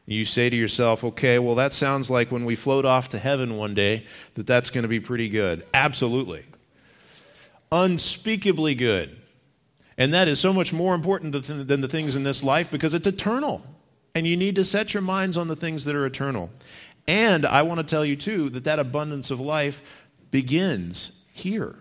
[0.05, 3.57] You say to yourself, okay, well, that sounds like when we float off to heaven
[3.57, 5.65] one day, that that's going to be pretty good.
[5.73, 6.45] Absolutely.
[7.71, 9.17] Unspeakably good.
[9.97, 13.07] And that is so much more important than the things in this life because it's
[13.07, 13.63] eternal.
[14.15, 16.51] And you need to set your minds on the things that are eternal.
[17.07, 19.81] And I want to tell you, too, that that abundance of life
[20.31, 21.77] begins here.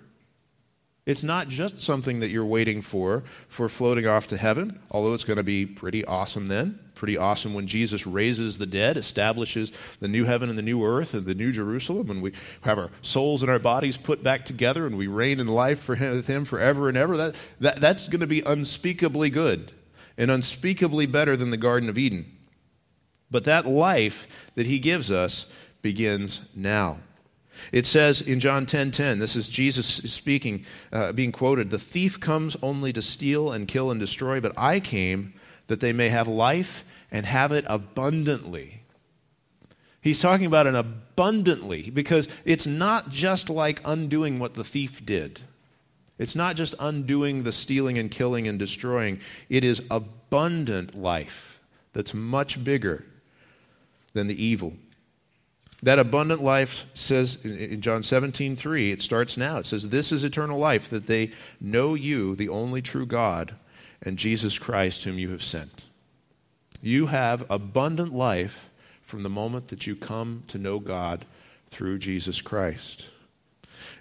[1.06, 5.24] It's not just something that you're waiting for for floating off to heaven, although it's
[5.24, 6.78] going to be pretty awesome then.
[6.94, 11.16] Pretty awesome when Jesus raises the dead, establishes the new heaven and the new earth
[11.16, 14.86] and the new Jerusalem, and we have our souls and our bodies put back together
[14.86, 17.18] and we reign in life for him, with Him forever and ever.
[17.18, 19.72] That, that, that's going to be unspeakably good
[20.20, 22.32] and unspeakably better than the Garden of Eden.
[23.32, 25.48] But that life that He gives us
[25.82, 27.00] begins now.
[27.71, 31.80] It says in John 10:10, 10, 10, this is Jesus speaking, uh, being quoted, "The
[31.80, 35.34] thief comes only to steal and kill and destroy, but I came
[35.67, 38.82] that they may have life and have it abundantly."
[40.02, 45.41] He's talking about an abundantly because it's not just like undoing what the thief did.
[46.17, 49.19] It's not just undoing the stealing and killing and destroying.
[49.50, 51.60] It is abundant life
[51.93, 53.06] that's much bigger
[54.13, 54.74] than the evil
[55.84, 59.58] that abundant life says in John 17, 3, it starts now.
[59.58, 63.56] It says, This is eternal life, that they know you, the only true God,
[64.02, 65.86] and Jesus Christ, whom you have sent.
[66.82, 68.70] You have abundant life
[69.02, 71.26] from the moment that you come to know God
[71.70, 73.08] through Jesus Christ.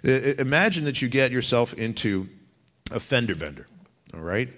[0.03, 2.29] Imagine that you get yourself into
[2.91, 3.67] a fender bender,
[4.13, 4.49] all right?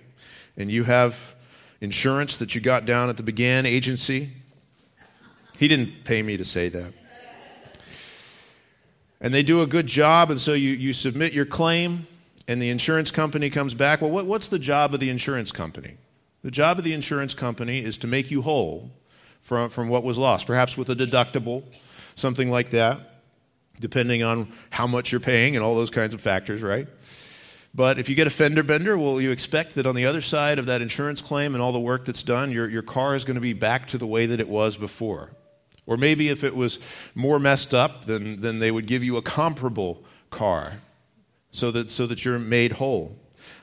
[0.58, 1.36] And you have
[1.80, 4.30] insurance that you got down at the Began agency.
[5.58, 6.94] He didn't pay me to say that
[9.24, 12.06] and they do a good job, and so you, you submit your claim,
[12.46, 14.02] and the insurance company comes back.
[14.02, 15.96] Well, what, what's the job of the insurance company?
[16.44, 18.92] The job of the insurance company is to make you whole
[19.42, 21.64] from, from what was lost, perhaps with a deductible,
[22.16, 23.00] something like that,
[23.80, 26.90] depending on how much you're paying and all those kinds of factors, right?
[27.74, 30.60] But if you get a fender bender, well, you expect that on the other side
[30.60, 33.36] of that insurance claim and all the work that's done, your, your car is going
[33.36, 35.32] to be back to the way that it was before.
[35.86, 36.80] Or maybe if it was
[37.13, 40.74] more messed up, then, then they would give you a comparable car
[41.52, 43.17] so that, so that you're made whole.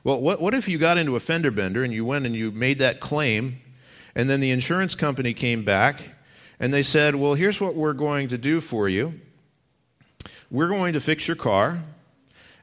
[0.05, 2.51] Well, what, what if you got into a fender bender and you went and you
[2.51, 3.61] made that claim,
[4.15, 6.11] and then the insurance company came back
[6.59, 9.15] and they said, Well, here's what we're going to do for you.
[10.51, 11.83] We're going to fix your car,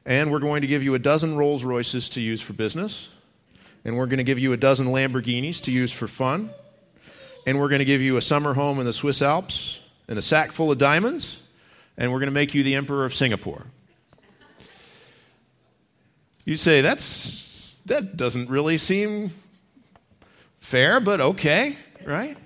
[0.04, 3.08] and we're going to give you a dozen Rolls Royces to use for business,
[3.84, 6.50] and we're going to give you a dozen Lamborghinis to use for fun
[7.48, 10.22] and we're going to give you a summer home in the Swiss Alps and a
[10.22, 11.42] sack full of diamonds,
[11.96, 13.64] and we're going to make you the emperor of Singapore.
[16.44, 19.30] You say, that's, that doesn't really seem
[20.60, 22.36] fair, but okay, right?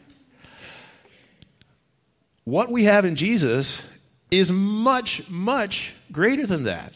[2.45, 3.83] What we have in Jesus
[4.31, 6.93] is much, much greater than that.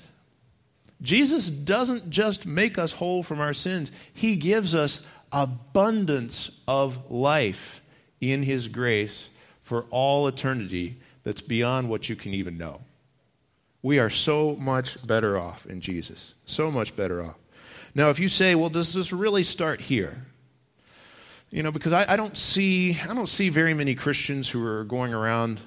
[1.02, 7.80] Jesus doesn't just make us whole from our sins, He gives us abundance of life
[8.20, 9.30] in His grace
[9.62, 12.80] for all eternity that's beyond what you can even know.
[13.82, 16.34] We are so much better off in Jesus.
[16.44, 17.36] So much better off.
[17.94, 20.26] Now, if you say, well, does this really start here?
[21.50, 24.84] You know, because I, I don't see I don't see very many Christians who are
[24.84, 25.60] going around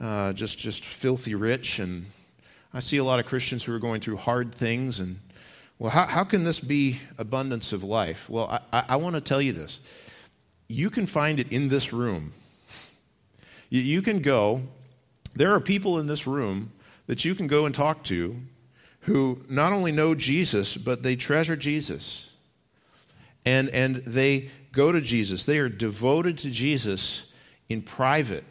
[0.00, 2.06] uh, just just filthy rich, and
[2.72, 5.18] I see a lot of Christians who are going through hard things and
[5.78, 8.28] Well, how, how can this be abundance of life?
[8.28, 9.78] Well, I, I, I want to tell you this.
[10.68, 12.32] You can find it in this room.
[13.70, 14.62] You, can go,
[15.34, 16.72] there are people in this room
[17.06, 18.36] that you can go and talk to
[19.00, 22.30] who not only know Jesus, but they treasure Jesus.
[23.44, 25.44] And, and they go to Jesus.
[25.44, 27.30] They are devoted to Jesus
[27.68, 28.44] in private,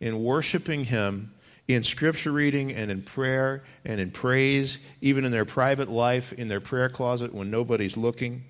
[0.00, 1.32] in worshiping Him,
[1.68, 6.48] in scripture reading and in prayer and in praise, even in their private life, in
[6.48, 8.44] their prayer closet when nobody's looking.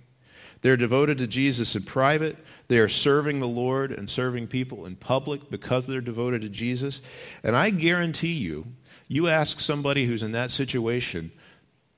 [0.63, 2.37] They're devoted to Jesus in private.
[2.69, 7.01] They are serving the Lord and serving people in public because they're devoted to Jesus.
[7.45, 8.67] And I guarantee you,
[9.09, 11.31] you ask somebody who's in that situation,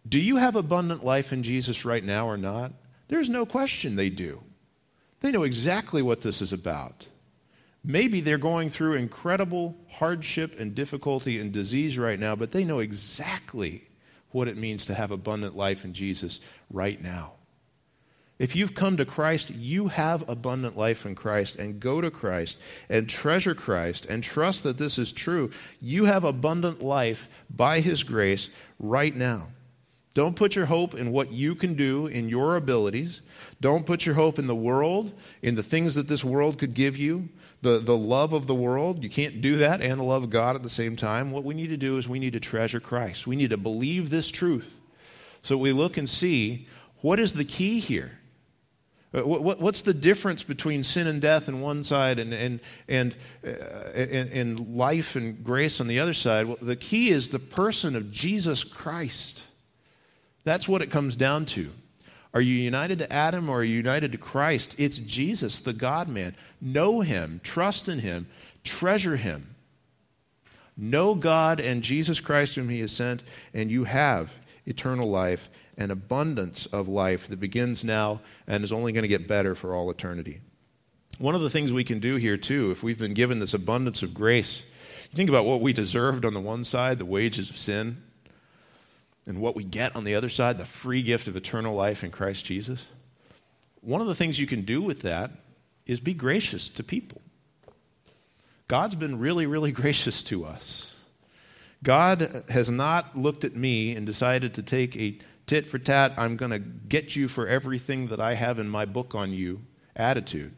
[0.07, 2.73] do you have abundant life in Jesus right now or not?
[3.09, 4.43] There's no question they do.
[5.21, 7.09] They know exactly what this is about.
[7.85, 12.81] Maybe they're going through incredible hardship and difficulty and disease right now, but they know
[12.81, 13.89] exactly
[14.31, 16.41] what it means to have abundant life in Jesus
[16.71, 17.33] right now.
[18.39, 22.57] If you've come to Christ, you have abundant life in Christ, and go to Christ
[22.89, 25.51] and treasure Christ and trust that this is true.
[25.81, 29.49] You have abundant life by His grace right now.
[30.15, 33.21] Don't put your hope in what you can do in your abilities.
[33.61, 35.13] Don't put your hope in the world,
[35.43, 37.29] in the things that this world could give you
[37.63, 39.03] the, the love of the world.
[39.03, 41.31] You can't do that and the love of God at the same time.
[41.31, 43.27] What we need to do is we need to treasure Christ.
[43.27, 44.81] We need to believe this truth.
[45.43, 46.67] So we look and see
[47.01, 48.19] what is the key here?
[49.15, 53.49] Uh, what's the difference between sin and death on one side and, and, uh,
[53.95, 56.47] and, and life and grace on the other side?
[56.47, 59.45] Well, the key is the person of Jesus Christ.
[60.45, 61.71] That's what it comes down to.
[62.35, 64.75] Are you united to Adam or are you united to Christ?
[64.77, 66.37] It's Jesus, the God man.
[66.61, 68.29] Know him, trust in him,
[68.63, 69.55] treasure him.
[70.77, 73.23] Know God and Jesus Christ, whom he has sent,
[73.55, 74.35] and you have
[74.67, 75.49] eternal life
[75.79, 79.75] and abundance of life that begins now and is only going to get better for
[79.75, 80.41] all eternity.
[81.19, 84.03] One of the things we can do here, too, if we've been given this abundance
[84.03, 84.65] of grace,
[85.15, 88.03] think about what we deserved on the one side, the wages of sin,
[89.25, 92.11] and what we get on the other side, the free gift of eternal life in
[92.11, 92.89] Christ Jesus.
[93.81, 95.31] One of the things you can do with that
[95.87, 97.23] is be gracious to people.
[98.67, 100.97] God's been really, really gracious to us.
[101.83, 105.19] God has not looked at me and decided to take a
[105.49, 108.85] tit for tat, I'm going to get you for everything that I have in my
[108.85, 109.63] book on you
[109.97, 110.55] attitude.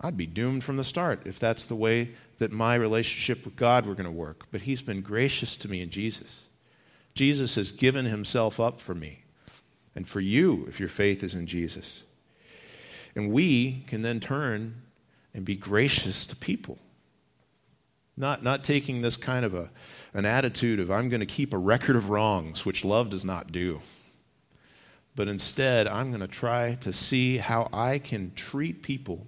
[0.00, 3.86] I'd be doomed from the start if that's the way that my relationship with God
[3.86, 4.46] were going to work.
[4.50, 6.40] But He's been gracious to me in Jesus.
[7.14, 9.24] Jesus has given Himself up for me
[9.94, 12.02] and for you if your faith is in Jesus.
[13.14, 14.82] And we can then turn
[15.34, 16.78] and be gracious to people.
[18.16, 19.70] Not, not taking this kind of a,
[20.12, 23.52] an attitude of, I'm going to keep a record of wrongs, which love does not
[23.52, 23.80] do.
[25.14, 29.26] But instead, I'm going to try to see how I can treat people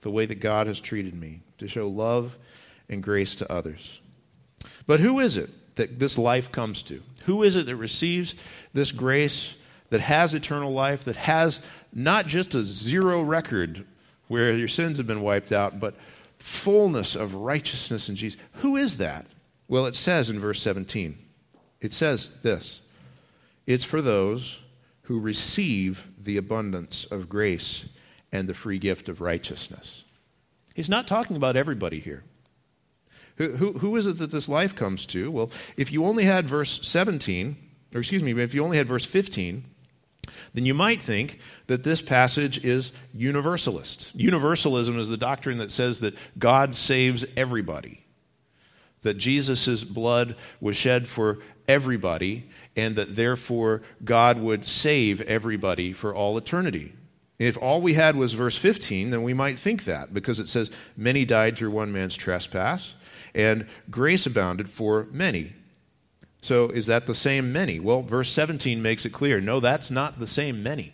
[0.00, 2.36] the way that God has treated me, to show love
[2.88, 4.00] and grace to others.
[4.86, 7.02] But who is it that this life comes to?
[7.24, 8.34] Who is it that receives
[8.72, 9.54] this grace,
[9.90, 11.60] that has eternal life, that has
[11.92, 13.84] not just a zero record
[14.28, 15.94] where your sins have been wiped out, but
[16.38, 18.40] fullness of righteousness in Jesus.
[18.54, 19.26] Who is that?
[19.66, 21.18] Well, it says in verse 17,
[21.80, 22.80] it says this
[23.66, 24.60] it's for those
[25.08, 27.86] who receive the abundance of grace
[28.30, 30.04] and the free gift of righteousness.
[30.74, 32.24] He's not talking about everybody here.
[33.36, 35.30] Who, who, who is it that this life comes to?
[35.30, 37.56] Well, if you only had verse 17,
[37.94, 39.64] or excuse me, if you only had verse 15,
[40.52, 44.14] then you might think that this passage is universalist.
[44.14, 48.04] Universalism is the doctrine that says that God saves everybody,
[49.00, 56.14] that Jesus' blood was shed for everybody, and that therefore God would save everybody for
[56.14, 56.92] all eternity.
[57.36, 60.70] If all we had was verse 15, then we might think that, because it says,
[60.96, 62.94] Many died through one man's trespass,
[63.34, 65.54] and grace abounded for many.
[66.40, 67.80] So is that the same many?
[67.80, 70.92] Well, verse 17 makes it clear no, that's not the same many.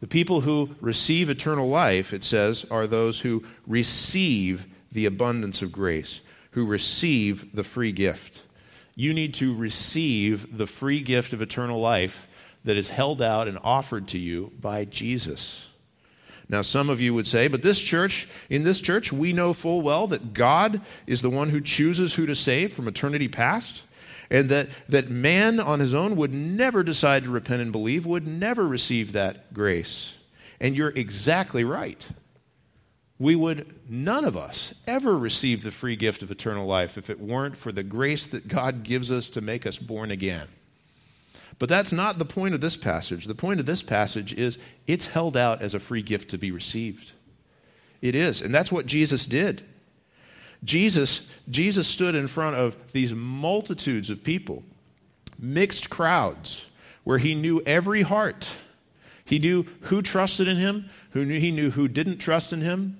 [0.00, 5.70] The people who receive eternal life, it says, are those who receive the abundance of
[5.70, 6.20] grace,
[6.52, 8.42] who receive the free gift.
[8.98, 12.26] You need to receive the free gift of eternal life
[12.64, 15.68] that is held out and offered to you by Jesus.
[16.48, 19.82] Now, some of you would say, but this church, in this church, we know full
[19.82, 23.82] well that God is the one who chooses who to save from eternity past
[24.30, 28.26] and that, that man on his own would never decide to repent and believe, would
[28.26, 30.16] never receive that grace.
[30.58, 32.04] And you're exactly right.
[33.18, 37.20] We would, none of us, ever receive the free gift of eternal life if it
[37.20, 40.46] weren't for the grace that God gives us to make us born again.
[41.58, 43.24] But that's not the point of this passage.
[43.24, 46.52] The point of this passage is it's held out as a free gift to be
[46.52, 47.12] received.
[48.00, 48.40] It is.
[48.40, 49.64] And that's what Jesus did.
[50.62, 54.62] Jesus, Jesus stood in front of these multitudes of people,
[55.38, 56.68] mixed crowds,
[57.04, 58.52] where he knew every heart.
[59.24, 62.98] He knew who trusted in him, who knew, he knew who didn't trust in him.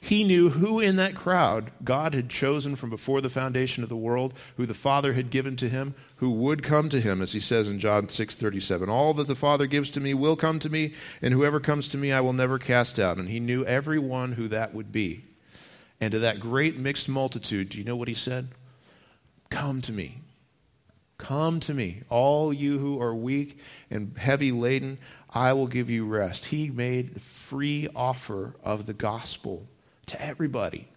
[0.00, 3.96] He knew who in that crowd God had chosen from before the foundation of the
[3.96, 7.40] world, who the Father had given to him, who would come to him, as he
[7.40, 8.88] says in John 6:37.
[8.88, 11.98] All that the Father gives to me will come to me, and whoever comes to
[11.98, 13.18] me I will never cast out.
[13.18, 15.24] And he knew everyone who that would be.
[16.00, 18.48] And to that great mixed multitude, do you know what he said?
[19.50, 20.22] Come to me.
[21.18, 23.58] Come to me, all you who are weak
[23.90, 24.96] and heavy laden,
[25.28, 26.46] I will give you rest.
[26.46, 29.68] He made a free offer of the gospel
[30.10, 30.88] to everybody.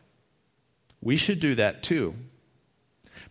[1.01, 2.15] We should do that too.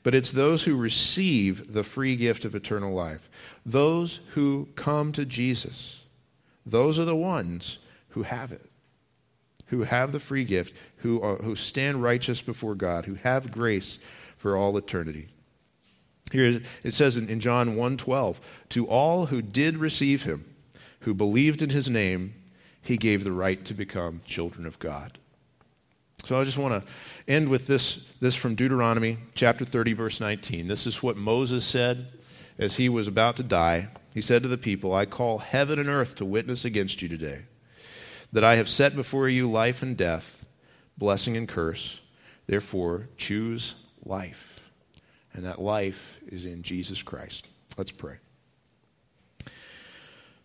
[0.03, 3.30] But it's those who receive the free gift of eternal life,
[3.64, 6.03] those who come to Jesus,
[6.66, 7.78] those are the ones
[8.11, 8.70] who have it,
[9.66, 13.99] who have the free gift, who, are, who stand righteous before God, who have grace
[14.37, 15.28] for all eternity.
[16.30, 18.37] Here it says in, John 1:12,
[18.70, 20.45] to all who did receive him,
[21.01, 22.35] who believed in his name,
[22.80, 25.18] he gave the right to become children of God.
[26.24, 26.88] So I just want to
[27.26, 30.68] end with this, this from Deuteronomy chapter 30, verse 19.
[30.68, 32.12] This is what Moses said
[32.58, 33.88] as he was about to die.
[34.14, 37.42] He said to the people, I call heaven and earth to witness against you today,
[38.32, 40.44] that I have set before you life and death,
[40.96, 42.00] blessing and curse.
[42.46, 44.70] Therefore, choose life.
[45.34, 47.48] And that life is in Jesus Christ.
[47.76, 48.16] Let's pray.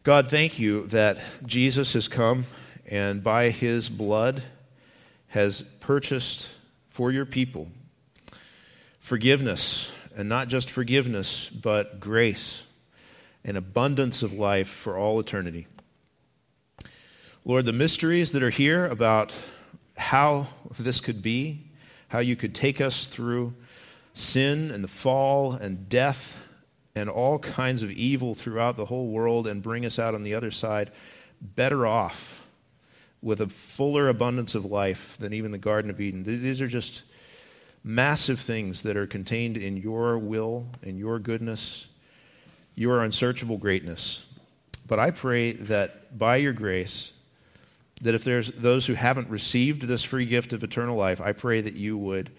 [0.03, 2.45] God, thank you that Jesus has come
[2.89, 4.41] and by his blood
[5.28, 6.49] has purchased
[6.89, 7.69] for your people
[8.99, 12.65] forgiveness, and not just forgiveness, but grace
[13.45, 15.65] and abundance of life for all eternity.
[17.45, 19.34] Lord, the mysteries that are here about
[19.95, 20.47] how
[20.78, 21.61] this could be,
[22.09, 23.53] how you could take us through
[24.13, 26.38] sin and the fall and death
[26.93, 30.34] and all kinds of evil throughout the whole world and bring us out on the
[30.34, 30.91] other side
[31.39, 32.37] better off
[33.22, 36.24] with a fuller abundance of life than even the Garden of Eden.
[36.24, 37.03] These are just
[37.84, 41.88] massive things that are contained in your will and your goodness,
[42.76, 44.26] your unsearchable greatness.
[44.86, 47.13] But I pray that by your grace,
[48.01, 51.61] that if there's those who haven't received this free gift of eternal life, I pray
[51.61, 52.30] that you would,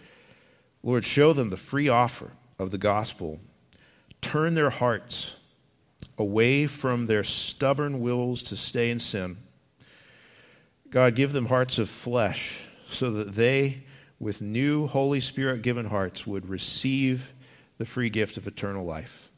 [0.83, 3.41] Lord, show them the free offer of the gospel
[4.21, 5.37] turn their hearts
[6.17, 9.39] away from their stubborn wills to stay in sin.
[10.91, 13.83] God, give them hearts of flesh so that they,
[14.19, 17.33] with new Holy Spirit given hearts, would receive
[17.77, 19.31] the free gift of eternal life.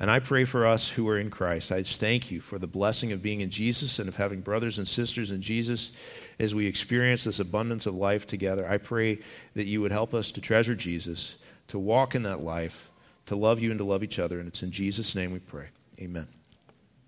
[0.00, 1.72] And I pray for us who are in Christ.
[1.72, 4.78] I just thank you for the blessing of being in Jesus and of having brothers
[4.78, 5.90] and sisters in Jesus
[6.38, 8.68] as we experience this abundance of life together.
[8.68, 9.18] I pray
[9.54, 11.36] that you would help us to treasure Jesus,
[11.66, 12.88] to walk in that life
[13.28, 14.38] to love you and to love each other.
[14.38, 15.66] And it's in Jesus' name we pray.
[16.00, 16.37] Amen.